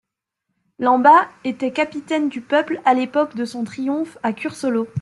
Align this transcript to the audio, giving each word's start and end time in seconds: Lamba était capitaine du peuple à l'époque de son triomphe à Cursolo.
Lamba 0.79 1.29
était 1.43 1.71
capitaine 1.71 2.27
du 2.27 2.41
peuple 2.41 2.81
à 2.85 2.95
l'époque 2.95 3.35
de 3.35 3.45
son 3.45 3.63
triomphe 3.65 4.17
à 4.23 4.33
Cursolo. 4.33 4.87